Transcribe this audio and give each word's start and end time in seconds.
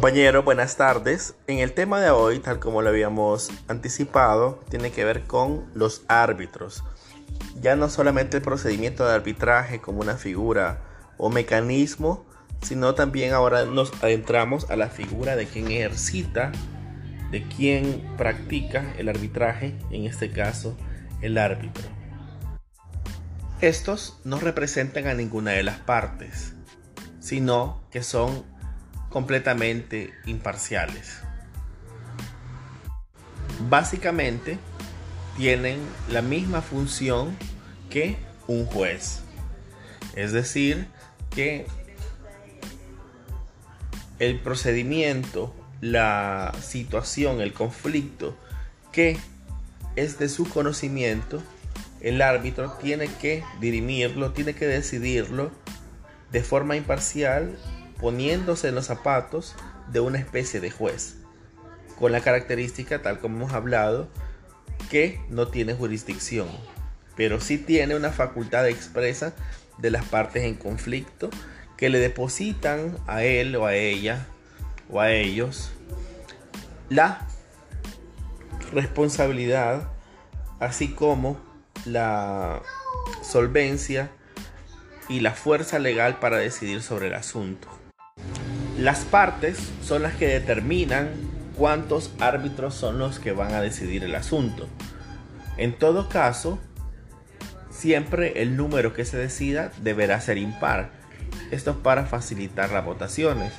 Compañeros, 0.00 0.46
buenas 0.46 0.78
tardes. 0.78 1.34
En 1.46 1.58
el 1.58 1.74
tema 1.74 2.00
de 2.00 2.08
hoy, 2.08 2.38
tal 2.38 2.58
como 2.58 2.80
lo 2.80 2.88
habíamos 2.88 3.50
anticipado, 3.68 4.58
tiene 4.70 4.92
que 4.92 5.04
ver 5.04 5.24
con 5.24 5.66
los 5.74 6.04
árbitros. 6.08 6.82
Ya 7.60 7.76
no 7.76 7.90
solamente 7.90 8.38
el 8.38 8.42
procedimiento 8.42 9.06
de 9.06 9.12
arbitraje 9.12 9.82
como 9.82 10.00
una 10.00 10.16
figura 10.16 10.80
o 11.18 11.28
mecanismo, 11.28 12.24
sino 12.62 12.94
también 12.94 13.34
ahora 13.34 13.66
nos 13.66 13.92
adentramos 14.02 14.70
a 14.70 14.76
la 14.76 14.88
figura 14.88 15.36
de 15.36 15.44
quien 15.44 15.70
ejercita, 15.70 16.50
de 17.30 17.46
quien 17.46 18.02
practica 18.16 18.94
el 18.96 19.10
arbitraje, 19.10 19.76
en 19.90 20.06
este 20.06 20.30
caso 20.30 20.78
el 21.20 21.36
árbitro. 21.36 21.84
Estos 23.60 24.18
no 24.24 24.40
representan 24.40 25.08
a 25.08 25.12
ninguna 25.12 25.50
de 25.50 25.62
las 25.62 25.76
partes, 25.80 26.54
sino 27.20 27.82
que 27.90 28.02
son 28.02 28.58
completamente 29.10 30.14
imparciales. 30.24 31.18
Básicamente 33.68 34.58
tienen 35.36 35.78
la 36.08 36.22
misma 36.22 36.62
función 36.62 37.36
que 37.90 38.16
un 38.46 38.64
juez. 38.66 39.20
Es 40.16 40.32
decir, 40.32 40.86
que 41.30 41.66
el 44.18 44.38
procedimiento, 44.40 45.54
la 45.80 46.52
situación, 46.62 47.40
el 47.40 47.52
conflicto 47.52 48.36
que 48.92 49.18
es 49.96 50.18
de 50.18 50.28
su 50.28 50.48
conocimiento, 50.48 51.42
el 52.00 52.22
árbitro 52.22 52.72
tiene 52.80 53.08
que 53.08 53.44
dirimirlo, 53.60 54.32
tiene 54.32 54.54
que 54.54 54.66
decidirlo 54.66 55.50
de 56.32 56.42
forma 56.42 56.76
imparcial 56.76 57.56
poniéndose 58.00 58.68
en 58.68 58.74
los 58.74 58.86
zapatos 58.86 59.54
de 59.90 60.00
una 60.00 60.18
especie 60.18 60.60
de 60.60 60.70
juez, 60.70 61.16
con 61.98 62.12
la 62.12 62.20
característica, 62.20 63.02
tal 63.02 63.18
como 63.18 63.36
hemos 63.36 63.52
hablado, 63.52 64.08
que 64.90 65.20
no 65.28 65.48
tiene 65.48 65.74
jurisdicción, 65.74 66.48
pero 67.16 67.40
sí 67.40 67.58
tiene 67.58 67.94
una 67.94 68.10
facultad 68.10 68.68
expresa 68.68 69.34
de 69.78 69.90
las 69.90 70.04
partes 70.04 70.44
en 70.44 70.54
conflicto 70.54 71.30
que 71.76 71.88
le 71.88 71.98
depositan 71.98 72.98
a 73.06 73.22
él 73.22 73.56
o 73.56 73.66
a 73.66 73.74
ella 73.74 74.26
o 74.90 75.00
a 75.00 75.12
ellos 75.12 75.70
la 76.88 77.26
responsabilidad, 78.72 79.88
así 80.58 80.88
como 80.88 81.40
la 81.84 82.62
solvencia 83.22 84.10
y 85.08 85.20
la 85.20 85.32
fuerza 85.32 85.78
legal 85.78 86.18
para 86.18 86.36
decidir 86.38 86.82
sobre 86.82 87.06
el 87.06 87.14
asunto. 87.14 87.79
Las 88.80 89.00
partes 89.00 89.58
son 89.82 90.04
las 90.04 90.14
que 90.14 90.26
determinan 90.26 91.10
cuántos 91.54 92.14
árbitros 92.18 92.74
son 92.74 92.98
los 92.98 93.18
que 93.18 93.32
van 93.32 93.52
a 93.52 93.60
decidir 93.60 94.04
el 94.04 94.14
asunto. 94.14 94.68
En 95.58 95.78
todo 95.78 96.08
caso, 96.08 96.58
siempre 97.68 98.40
el 98.40 98.56
número 98.56 98.94
que 98.94 99.04
se 99.04 99.18
decida 99.18 99.70
deberá 99.82 100.18
ser 100.22 100.38
impar. 100.38 100.92
Esto 101.50 101.72
es 101.72 101.76
para 101.76 102.06
facilitar 102.06 102.70
las 102.70 102.82
votaciones. 102.82 103.52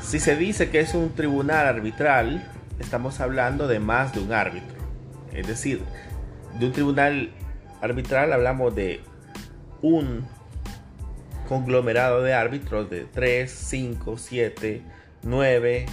Si 0.00 0.18
se 0.18 0.34
dice 0.34 0.70
que 0.70 0.80
es 0.80 0.94
un 0.94 1.14
tribunal 1.14 1.66
arbitral, 1.66 2.50
estamos 2.78 3.20
hablando 3.20 3.68
de 3.68 3.78
más 3.78 4.14
de 4.14 4.20
un 4.20 4.32
árbitro. 4.32 4.78
Es 5.34 5.46
decir, 5.46 5.82
de 6.58 6.64
un 6.64 6.72
tribunal 6.72 7.30
arbitral 7.82 8.32
hablamos 8.32 8.74
de 8.74 9.02
un 9.82 10.26
conglomerado 11.48 12.22
de 12.22 12.34
árbitros 12.34 12.90
de 12.90 13.04
3, 13.04 13.50
5, 13.50 14.18
7, 14.18 14.82
9, 15.22 15.86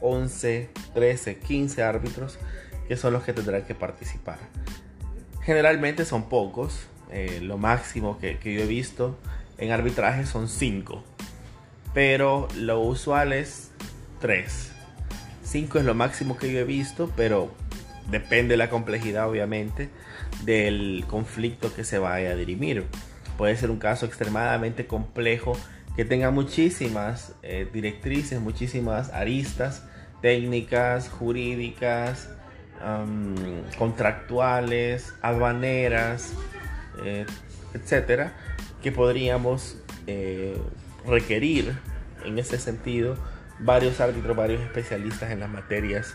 11, 0.00 0.70
13, 0.94 1.38
15 1.38 1.82
árbitros 1.82 2.38
que 2.88 2.96
son 2.96 3.12
los 3.12 3.22
que 3.22 3.32
tendrán 3.32 3.62
que 3.62 3.74
participar. 3.74 4.38
Generalmente 5.42 6.04
son 6.04 6.28
pocos, 6.28 6.88
eh, 7.10 7.38
lo 7.40 7.56
máximo 7.56 8.18
que, 8.18 8.38
que, 8.38 8.52
yo 8.52 8.62
he 8.62 8.66
visto 8.66 9.16
en 9.58 9.70
arbitraje 9.70 10.26
son 10.26 10.48
5, 10.48 11.04
pero 11.94 12.48
lo 12.56 12.80
usual 12.80 13.32
es 13.32 13.70
3. 14.20 14.72
5 15.44 15.78
es 15.78 15.84
lo 15.84 15.94
máximo 15.94 16.36
que 16.36 16.52
yo 16.52 16.58
he 16.58 16.64
visto, 16.64 17.12
pero 17.16 17.54
depende 18.10 18.54
de 18.54 18.56
la 18.58 18.70
complejidad 18.70 19.28
obviamente 19.28 19.88
del 20.44 21.04
conflicto 21.08 21.72
que 21.74 21.84
se 21.84 21.98
vaya 21.98 22.30
a 22.30 22.34
dirimir. 22.34 22.84
Puede 23.36 23.56
ser 23.56 23.70
un 23.70 23.78
caso 23.78 24.06
extremadamente 24.06 24.86
complejo 24.86 25.56
que 25.96 26.04
tenga 26.04 26.30
muchísimas 26.30 27.34
eh, 27.42 27.68
directrices, 27.72 28.40
muchísimas 28.40 29.12
aristas 29.12 29.84
técnicas, 30.20 31.08
jurídicas, 31.08 32.28
contractuales, 33.78 35.14
aduaneras, 35.22 36.32
eh, 37.04 37.26
etcétera, 37.74 38.32
que 38.82 38.92
podríamos 38.92 39.78
eh, 40.06 40.56
requerir 41.06 41.74
en 42.24 42.38
ese 42.38 42.58
sentido 42.58 43.16
varios 43.60 44.00
árbitros, 44.00 44.36
varios 44.36 44.60
especialistas 44.60 45.30
en 45.30 45.40
las 45.40 45.48
materias 45.48 46.14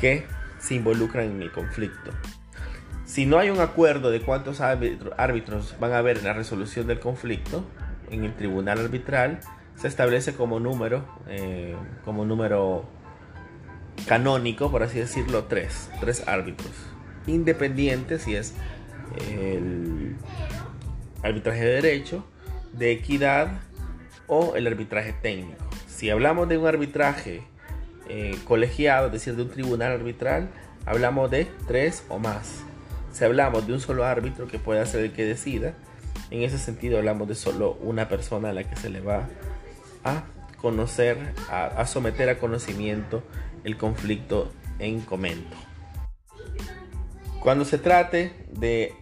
que 0.00 0.26
se 0.58 0.74
involucran 0.74 1.26
en 1.26 1.42
el 1.42 1.50
conflicto. 1.50 2.10
Si 3.08 3.24
no 3.24 3.38
hay 3.38 3.48
un 3.48 3.58
acuerdo 3.58 4.10
de 4.10 4.20
cuántos 4.20 4.60
árbitros 4.60 5.74
van 5.80 5.92
a 5.92 5.98
haber 5.98 6.18
en 6.18 6.24
la 6.24 6.34
resolución 6.34 6.86
del 6.86 7.00
conflicto 7.00 7.64
en 8.10 8.24
el 8.24 8.36
tribunal 8.36 8.80
arbitral, 8.80 9.40
se 9.76 9.88
establece 9.88 10.34
como 10.34 10.60
número, 10.60 11.06
eh, 11.26 11.74
como 12.04 12.26
número 12.26 12.84
canónico, 14.06 14.70
por 14.70 14.82
así 14.82 14.98
decirlo, 14.98 15.44
tres, 15.44 15.88
tres 16.00 16.28
árbitros, 16.28 16.70
independientes 17.26 18.24
si 18.24 18.36
es 18.36 18.54
el 19.30 20.14
arbitraje 21.22 21.64
de 21.64 21.72
derecho, 21.80 22.26
de 22.74 22.92
equidad 22.92 23.48
o 24.26 24.54
el 24.54 24.66
arbitraje 24.66 25.14
técnico. 25.14 25.64
Si 25.86 26.10
hablamos 26.10 26.46
de 26.46 26.58
un 26.58 26.66
arbitraje 26.66 27.42
eh, 28.10 28.36
colegiado, 28.44 29.06
es 29.06 29.12
decir, 29.12 29.34
de 29.34 29.44
un 29.44 29.50
tribunal 29.50 29.92
arbitral, 29.92 30.50
hablamos 30.84 31.30
de 31.30 31.46
tres 31.66 32.04
o 32.10 32.18
más. 32.18 32.67
Si 33.18 33.24
hablamos 33.24 33.66
de 33.66 33.72
un 33.72 33.80
solo 33.80 34.04
árbitro 34.04 34.46
que 34.46 34.60
pueda 34.60 34.86
ser 34.86 35.00
el 35.00 35.12
que 35.12 35.24
decida, 35.24 35.74
en 36.30 36.44
ese 36.44 36.56
sentido 36.56 36.98
hablamos 36.98 37.26
de 37.26 37.34
solo 37.34 37.76
una 37.82 38.08
persona 38.08 38.50
a 38.50 38.52
la 38.52 38.62
que 38.62 38.76
se 38.76 38.90
le 38.90 39.00
va 39.00 39.26
a 40.04 40.22
conocer, 40.56 41.34
a, 41.50 41.84
someter 41.84 42.28
a 42.28 42.38
conocimiento 42.38 43.24
el 43.64 43.76
conflicto 43.76 44.52
en 44.78 45.00
comento. 45.00 45.56
Cuando 47.40 47.64
se 47.64 47.78
trate 47.78 48.34
de 48.52 48.94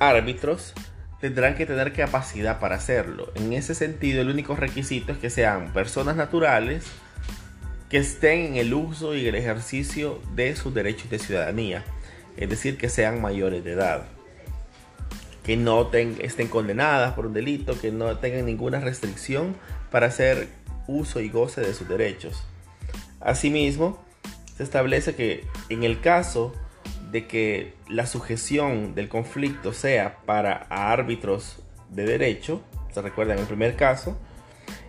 árbitros, 0.00 0.72
tendrán 1.20 1.54
que 1.54 1.66
tener 1.66 1.92
capacidad 1.92 2.58
para 2.60 2.76
hacerlo. 2.76 3.30
En 3.34 3.52
ese 3.52 3.74
sentido, 3.74 4.22
el 4.22 4.30
único 4.30 4.56
requisito 4.56 5.12
es 5.12 5.18
que 5.18 5.28
sean 5.28 5.70
personas 5.74 6.16
naturales 6.16 6.86
que 7.90 7.98
estén 7.98 8.46
en 8.46 8.56
el 8.56 8.72
uso 8.72 9.14
y 9.14 9.28
el 9.28 9.34
ejercicio 9.34 10.22
de 10.34 10.56
sus 10.56 10.72
derechos 10.72 11.10
de 11.10 11.18
ciudadanía 11.18 11.84
es 12.36 12.48
decir, 12.48 12.76
que 12.78 12.88
sean 12.88 13.20
mayores 13.20 13.64
de 13.64 13.72
edad, 13.72 14.04
que 15.44 15.56
no 15.56 15.90
estén 15.92 16.48
condenadas 16.48 17.14
por 17.14 17.26
un 17.26 17.34
delito, 17.34 17.78
que 17.80 17.92
no 17.92 18.16
tengan 18.18 18.46
ninguna 18.46 18.80
restricción 18.80 19.56
para 19.90 20.06
hacer 20.06 20.48
uso 20.86 21.20
y 21.20 21.28
goce 21.28 21.60
de 21.60 21.74
sus 21.74 21.88
derechos. 21.88 22.42
Asimismo, 23.20 24.02
se 24.56 24.62
establece 24.62 25.14
que 25.14 25.44
en 25.68 25.84
el 25.84 26.00
caso 26.00 26.52
de 27.10 27.26
que 27.26 27.74
la 27.88 28.06
sujeción 28.06 28.94
del 28.94 29.08
conflicto 29.08 29.72
sea 29.72 30.18
para 30.26 30.66
árbitros 30.70 31.58
de 31.90 32.04
derecho, 32.04 32.62
se 32.92 33.02
recuerda 33.02 33.34
en 33.34 33.40
el 33.40 33.46
primer 33.46 33.76
caso, 33.76 34.18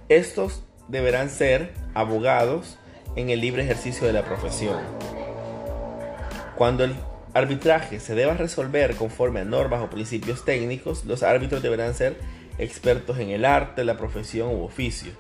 estos 0.09 0.63
deberán 0.88 1.30
ser 1.30 1.74
abogados 1.94 2.77
en 3.15 3.30
el 3.30 3.42
libre 3.42 3.63
ejercicio 3.63 4.06
de 4.06 4.13
la 4.13 4.24
profesión. 4.24 4.80
Cuando 6.56 6.83
el 6.83 6.95
arbitraje 7.35 7.99
se 7.99 8.15
deba 8.15 8.33
resolver 8.33 8.95
conforme 8.95 9.41
a 9.41 9.45
normas 9.45 9.81
o 9.81 9.89
principios 9.89 10.45
técnicos, 10.45 11.03
los 11.03 11.21
árbitros 11.21 11.61
deberán 11.61 11.93
ser 11.93 12.15
expertos 12.57 13.19
en 13.19 13.29
el 13.29 13.43
arte, 13.43 13.83
la 13.83 13.97
profesión 13.97 14.55
u 14.55 14.63
oficio. 14.63 15.11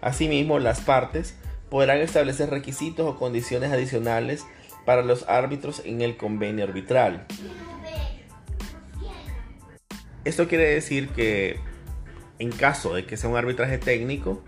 Asimismo, 0.00 0.58
las 0.58 0.80
partes 0.80 1.36
podrán 1.70 1.98
establecer 1.98 2.50
requisitos 2.50 3.06
o 3.06 3.16
condiciones 3.16 3.70
adicionales 3.70 4.44
para 4.84 5.02
los 5.02 5.28
árbitros 5.28 5.80
en 5.84 6.02
el 6.02 6.16
convenio 6.16 6.64
arbitral. 6.64 7.24
Esto 10.24 10.48
quiere 10.48 10.64
decir 10.74 11.08
que 11.10 11.60
en 12.40 12.50
caso 12.50 12.94
de 12.94 13.06
que 13.06 13.16
sea 13.16 13.30
un 13.30 13.36
arbitraje 13.36 13.78
técnico, 13.78 14.42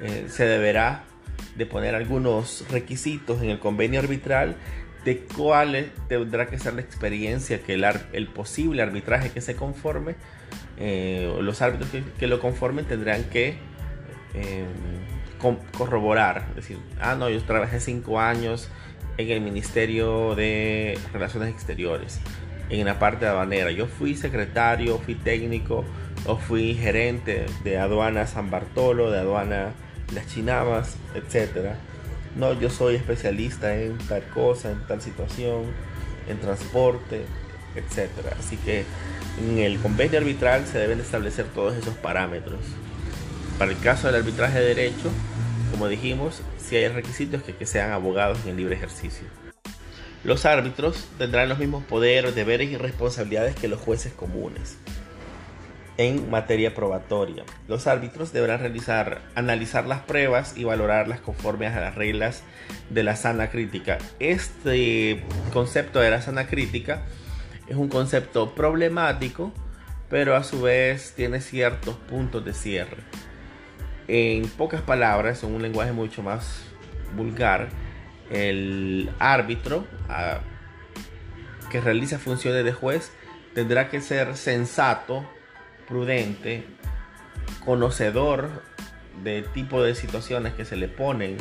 eh, 0.00 0.26
se 0.28 0.46
deberá 0.46 1.04
de 1.54 1.66
poner 1.66 1.94
algunos 1.94 2.64
requisitos 2.70 3.40
en 3.40 3.50
el 3.50 3.60
convenio 3.60 4.00
arbitral 4.00 4.56
de 5.04 5.18
cuál 5.36 5.92
tendrá 6.08 6.46
que 6.46 6.58
ser 6.58 6.74
la 6.74 6.80
experiencia 6.80 7.62
que 7.62 7.74
el, 7.74 7.84
el 8.12 8.26
posible 8.28 8.82
arbitraje 8.82 9.30
que 9.30 9.40
se 9.40 9.54
conforme, 9.54 10.14
eh, 10.78 11.32
los 11.40 11.62
árbitros 11.62 11.90
que, 12.18 12.26
lo 12.26 12.40
conformen 12.40 12.84
tendrán 12.84 13.24
que 13.24 13.56
em, 14.34 14.66
corroborar, 15.76 16.54
decir, 16.54 16.78
ah, 17.00 17.14
no, 17.14 17.28
yo 17.28 17.42
trabajé 17.42 17.80
cinco 17.80 18.18
años 18.18 18.68
en 19.18 19.30
el 19.30 19.40
Ministerio 19.40 20.34
de 20.34 20.98
Relaciones 21.12 21.50
Exteriores, 21.50 22.20
en 22.70 22.84
la 22.86 22.98
parte 22.98 23.26
de 23.26 23.30
aduanera. 23.30 23.70
Yo 23.70 23.86
fui 23.86 24.16
secretario, 24.16 24.98
fui 24.98 25.14
técnico 25.14 25.84
o 26.26 26.36
fui 26.36 26.74
gerente 26.74 27.46
de 27.62 27.78
aduana 27.78 28.26
San 28.26 28.50
Bartolo, 28.50 29.10
de 29.10 29.18
aduana 29.18 29.74
Las 30.14 30.26
Chinabas, 30.28 30.96
etc. 31.14 31.74
No, 32.36 32.52
yo 32.58 32.68
soy 32.68 32.96
especialista 32.96 33.76
en 33.76 33.96
tal 33.98 34.24
cosa, 34.30 34.70
en 34.70 34.84
tal 34.86 35.00
situación, 35.00 35.66
en 36.28 36.38
transporte, 36.38 37.22
etc. 37.76 38.10
Así 38.38 38.56
que 38.56 38.84
en 39.38 39.58
el 39.58 39.78
convenio 39.78 40.18
arbitral 40.18 40.66
se 40.66 40.78
deben 40.78 41.00
establecer 41.00 41.46
todos 41.46 41.74
esos 41.74 41.94
parámetros. 41.94 42.60
Para 43.58 43.70
el 43.70 43.78
caso 43.78 44.08
del 44.08 44.16
arbitraje 44.16 44.58
de 44.58 44.74
derecho, 44.74 45.10
como 45.70 45.88
dijimos, 45.88 46.42
si 46.58 46.76
hay 46.76 46.88
requisitos 46.88 47.42
que, 47.42 47.54
que 47.54 47.66
sean 47.66 47.92
abogados 47.92 48.38
en 48.46 48.56
libre 48.56 48.74
ejercicio. 48.74 49.26
Los 50.24 50.46
árbitros 50.46 51.06
tendrán 51.18 51.48
los 51.48 51.58
mismos 51.58 51.84
poderes, 51.84 52.34
deberes 52.34 52.70
y 52.70 52.76
responsabilidades 52.76 53.54
que 53.54 53.68
los 53.68 53.80
jueces 53.80 54.12
comunes 54.12 54.78
en 55.96 56.30
materia 56.30 56.74
probatoria. 56.74 57.44
Los 57.68 57.86
árbitros 57.86 58.32
deberán 58.32 58.60
realizar, 58.60 59.20
analizar 59.34 59.86
las 59.86 60.00
pruebas 60.00 60.56
y 60.56 60.64
valorarlas 60.64 61.20
conforme 61.20 61.66
a 61.66 61.80
las 61.80 61.94
reglas 61.94 62.42
de 62.90 63.02
la 63.02 63.16
sana 63.16 63.50
crítica. 63.50 63.98
Este 64.18 65.22
concepto 65.52 66.00
de 66.00 66.10
la 66.10 66.20
sana 66.20 66.46
crítica 66.46 67.02
es 67.68 67.76
un 67.76 67.88
concepto 67.88 68.54
problemático, 68.54 69.52
pero 70.10 70.36
a 70.36 70.42
su 70.42 70.62
vez 70.62 71.14
tiene 71.16 71.40
ciertos 71.40 71.96
puntos 71.96 72.44
de 72.44 72.52
cierre. 72.52 72.98
En 74.06 74.48
pocas 74.48 74.82
palabras, 74.82 75.42
en 75.44 75.54
un 75.54 75.62
lenguaje 75.62 75.92
mucho 75.92 76.22
más 76.22 76.64
vulgar, 77.16 77.68
el 78.30 79.10
árbitro 79.18 79.86
ah, 80.08 80.40
que 81.70 81.80
realiza 81.80 82.18
funciones 82.18 82.64
de 82.64 82.72
juez 82.72 83.12
tendrá 83.54 83.88
que 83.88 84.00
ser 84.00 84.36
sensato, 84.36 85.24
prudente, 85.86 86.64
conocedor 87.64 88.62
del 89.22 89.44
tipo 89.52 89.82
de 89.82 89.94
situaciones 89.94 90.54
que 90.54 90.64
se 90.64 90.76
le 90.76 90.88
ponen 90.88 91.36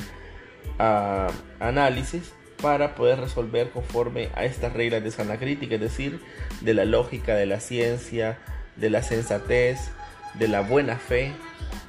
a 0.80 1.30
análisis 1.60 2.34
para 2.62 2.96
poder 2.96 3.20
resolver 3.20 3.72
conforme 3.72 4.30
a 4.36 4.46
estas 4.46 4.72
reglas 4.74 5.04
de 5.04 5.12
sana 5.12 5.38
crítica, 5.38 5.76
es 5.76 5.82
decir, 5.82 6.22
de 6.62 6.74
la 6.74 6.86
lógica, 6.86 7.36
de 7.36 7.46
la 7.46 7.60
ciencia, 7.60 8.40
de 8.78 8.90
la 8.90 9.04
sensatez, 9.04 9.92
de 10.36 10.48
la 10.48 10.62
buena 10.62 10.96
fe. 10.96 11.34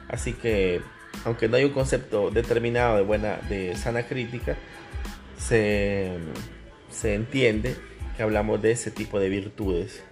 Así 0.08 0.32
que, 0.32 0.80
aunque 1.24 1.48
no 1.48 1.56
hay 1.56 1.64
un 1.64 1.72
concepto 1.72 2.30
determinado 2.30 2.96
de 2.96 3.02
buena, 3.02 3.36
de 3.48 3.76
sana 3.76 4.02
crítica, 4.04 4.56
se, 5.38 6.18
se 6.90 7.14
entiende 7.14 7.76
que 8.16 8.22
hablamos 8.22 8.60
de 8.60 8.72
ese 8.72 8.90
tipo 8.90 9.20
de 9.20 9.28
virtudes. 9.28 10.02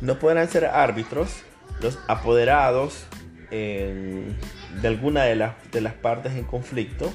No 0.00 0.18
podrán 0.18 0.48
ser 0.48 0.66
árbitros 0.66 1.42
los 1.80 1.98
apoderados 2.08 3.06
de 3.50 4.34
alguna 4.84 5.24
de 5.24 5.36
las, 5.36 5.54
de 5.72 5.80
las 5.80 5.94
partes 5.94 6.32
en 6.34 6.44
conflicto 6.44 7.10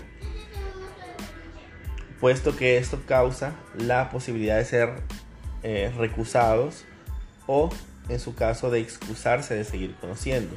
puesto 2.24 2.56
que 2.56 2.78
esto 2.78 3.02
causa 3.06 3.54
la 3.78 4.10
posibilidad 4.10 4.56
de 4.56 4.64
ser 4.64 4.94
eh, 5.62 5.92
recusados 5.98 6.86
o, 7.48 7.70
en 8.08 8.18
su 8.18 8.34
caso, 8.34 8.72
de 8.72 8.80
excusarse 8.80 9.56
de 9.56 9.66
seguir 9.66 9.94
conociendo. 9.96 10.56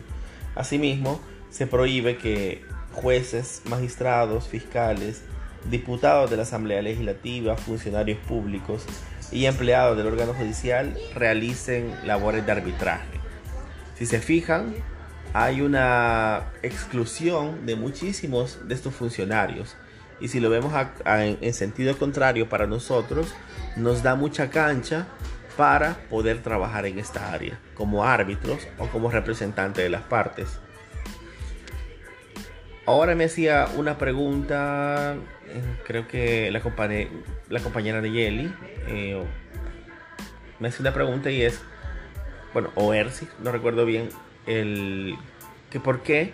Asimismo, 0.55 1.21
se 1.51 1.67
prohíbe 1.67 2.19
que 2.19 2.63
jueces, 2.93 3.63
magistrados, 3.69 4.47
fiscales, 4.47 5.25
diputados 5.69 6.31
de 6.31 6.37
la 6.37 6.45
Asamblea 6.45 6.83
Legislativa, 6.83 7.57
funcionarios 7.57 8.19
públicos 8.29 8.85
y 9.33 9.47
empleados 9.47 9.97
del 9.97 10.07
órgano 10.07 10.35
judicial 10.35 10.97
realicen 11.15 11.95
labores 12.05 12.45
de 12.47 12.53
arbitraje. 12.53 13.21
Si 13.97 14.07
se 14.07 14.21
fijan, 14.21 14.75
hay 15.33 15.61
una 15.61 16.53
exclusión 16.63 17.67
de 17.67 17.77
muchísimos 17.77 18.67
de 18.69 18.75
estos 18.75 18.95
funcionarios 18.95 19.77
y 20.21 20.29
si 20.29 20.41
lo 20.41 20.49
vemos 20.49 20.73
en, 21.05 21.53
sentido 21.53 21.97
contrario 21.99 22.49
para 22.49 22.67
nosotros, 22.67 23.35
nos 23.77 24.03
da 24.03 24.15
mucha 24.15 24.51
cancha 24.51 25.07
para 25.57 25.95
poder 26.11 26.43
trabajar 26.43 26.87
en 26.87 26.99
esta 26.99 27.33
área 27.33 27.59
como 27.75 28.05
árbitros 28.05 28.67
o 28.79 28.87
como 28.89 29.11
representantes 29.11 29.85
de 29.85 29.91
las 29.91 30.03
partes. 30.03 30.59
Ahora 32.87 33.17
me 33.17 33.25
hacía 33.25 33.69
una 33.77 33.99
pregunta, 33.99 35.17
eh, 35.49 35.63
creo 35.85 36.07
que 36.07 36.53
la, 36.53 36.63
la 37.49 37.61
compañera 37.61 38.01
de 38.01 38.13
Yeli 38.13 38.55
eh, 38.87 39.21
me 40.61 40.69
hace 40.69 40.83
una 40.83 40.95
pregunta 40.95 41.33
y 41.33 41.43
es, 41.43 41.61
bueno, 42.53 42.71
o 42.77 42.95
Ersi, 42.95 43.27
no 43.43 43.51
recuerdo 43.51 43.87
bien, 43.87 44.09
el 44.47 45.17
que 45.69 45.81
por 45.81 46.05
qué 46.05 46.33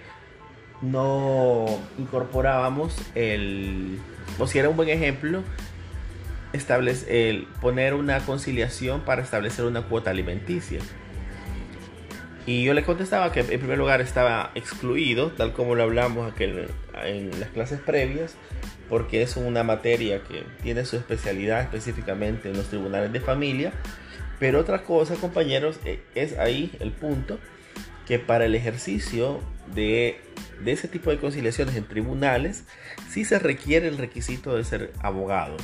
no 0.83 1.67
incorporábamos 1.99 2.99
el, 3.15 3.99
o 4.39 4.47
si 4.47 4.59
era 4.59 4.69
un 4.69 4.77
buen 4.77 4.91
ejemplo, 4.91 5.43
establece, 6.53 7.31
el 7.31 7.47
poner 7.63 7.95
una 7.95 8.21
conciliación 8.21 9.01
para 9.01 9.23
establecer 9.23 9.65
una 9.65 9.83
cuota 9.83 10.11
alimenticia. 10.11 10.81
Y 12.45 12.65
yo 12.65 12.75
le 12.75 12.83
contestaba 12.83 13.31
que 13.31 13.41
en 13.41 13.47
primer 13.47 13.79
lugar 13.79 14.01
estaba 14.01 14.51
excluido, 14.55 15.31
tal 15.31 15.53
como 15.53 15.75
lo 15.75 15.85
hablamos 15.85 16.33
en 16.41 17.31
las 17.39 17.51
clases 17.51 17.81
previas, 17.81 18.35
porque 18.89 19.23
es 19.23 19.37
una 19.37 19.63
materia 19.63 20.23
que 20.25 20.45
tiene 20.63 20.85
su 20.85 20.97
especialidad 20.97 21.63
específicamente 21.63 22.51
en 22.51 22.57
los 22.57 22.67
tribunales 22.67 23.13
de 23.13 23.21
familia. 23.21 23.73
Pero 24.41 24.59
otra 24.59 24.83
cosa, 24.83 25.15
compañeros, 25.15 25.79
e, 25.85 26.01
es 26.17 26.37
ahí 26.37 26.73
el 26.81 26.91
punto, 26.91 27.39
que 28.07 28.19
para 28.19 28.45
el 28.45 28.57
ejercicio 28.57 29.41
de, 29.73 30.21
ese 30.67 30.89
tipo 30.89 31.11
de 31.11 31.19
conciliaciones 31.19 31.77
en 31.77 31.85
tribunales, 31.85 32.65
sí 33.09 33.25
se 33.25 33.39
requiere 33.39 33.87
el 33.87 33.99
requisito 33.99 34.57
de 34.57 34.65
ser 34.65 34.93
abogado. 35.01 35.57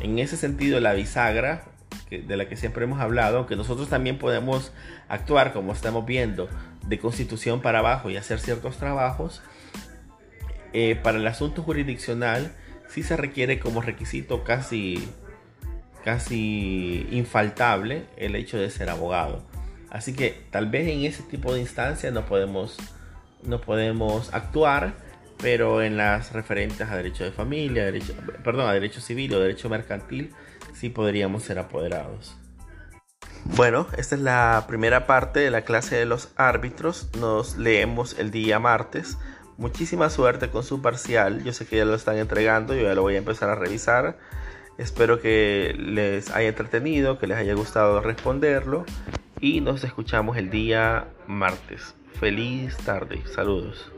En 0.00 0.18
ese 0.20 0.36
sentido, 0.36 0.78
la 0.78 0.94
bisagra, 0.94 1.64
de 2.18 2.36
la 2.36 2.48
que 2.48 2.56
siempre 2.56 2.84
hemos 2.84 3.00
hablado, 3.00 3.38
aunque 3.38 3.56
nosotros 3.56 3.88
también 3.88 4.18
podemos 4.18 4.72
actuar, 5.08 5.52
como 5.52 5.72
estamos 5.72 6.06
viendo, 6.06 6.48
de 6.86 6.98
constitución 6.98 7.60
para 7.60 7.80
abajo 7.80 8.10
y 8.10 8.16
hacer 8.16 8.40
ciertos 8.40 8.76
trabajos, 8.76 9.42
eh, 10.72 10.98
para 11.02 11.18
el 11.18 11.26
asunto 11.26 11.62
jurisdiccional 11.62 12.52
sí 12.88 13.02
se 13.02 13.16
requiere 13.16 13.58
como 13.58 13.80
requisito 13.80 14.44
casi, 14.44 15.08
casi 16.04 17.06
infaltable 17.10 18.04
el 18.16 18.36
hecho 18.36 18.58
de 18.58 18.70
ser 18.70 18.90
abogado. 18.90 19.44
Así 19.90 20.12
que 20.14 20.42
tal 20.50 20.66
vez 20.66 20.88
en 20.88 21.04
ese 21.04 21.22
tipo 21.22 21.54
de 21.54 21.60
instancias 21.60 22.12
no 22.12 22.26
podemos, 22.26 22.76
no 23.44 23.60
podemos 23.60 24.34
actuar, 24.34 24.94
pero 25.40 25.82
en 25.82 25.96
las 25.96 26.32
referentes 26.32 26.88
a 26.88 26.96
derecho 26.96 27.22
de 27.22 27.30
familia, 27.30 27.84
derecho, 27.84 28.12
perdón, 28.42 28.68
a 28.68 28.72
derecho 28.72 29.00
civil 29.00 29.32
o 29.34 29.40
derecho 29.40 29.68
mercantil, 29.68 30.32
sí 30.74 30.90
podríamos 30.90 31.42
ser 31.42 31.58
apoderados. 31.58 32.36
Bueno, 33.56 33.86
esta 33.96 34.14
es 34.14 34.20
la 34.20 34.64
primera 34.66 35.06
parte 35.06 35.40
de 35.40 35.50
la 35.50 35.62
clase 35.62 35.96
de 35.96 36.06
los 36.06 36.30
árbitros. 36.36 37.10
Nos 37.18 37.56
leemos 37.56 38.18
el 38.18 38.30
día 38.30 38.58
martes. 38.58 39.18
Muchísima 39.58 40.10
suerte 40.10 40.50
con 40.50 40.64
su 40.64 40.82
parcial. 40.82 41.44
Yo 41.44 41.52
sé 41.52 41.66
que 41.66 41.76
ya 41.76 41.84
lo 41.84 41.94
están 41.94 42.16
entregando, 42.16 42.74
yo 42.74 42.82
ya 42.82 42.94
lo 42.94 43.02
voy 43.02 43.14
a 43.14 43.18
empezar 43.18 43.50
a 43.50 43.54
revisar. 43.54 44.18
Espero 44.78 45.20
que 45.20 45.74
les 45.78 46.30
haya 46.30 46.48
entretenido, 46.48 47.18
que 47.18 47.26
les 47.26 47.38
haya 47.38 47.54
gustado 47.54 48.00
responderlo 48.00 48.84
y 49.40 49.60
nos 49.60 49.84
escuchamos 49.84 50.36
el 50.36 50.50
día 50.50 51.06
martes. 51.26 51.94
Feliz 52.18 52.76
tarde. 52.78 53.22
Saludos. 53.26 53.92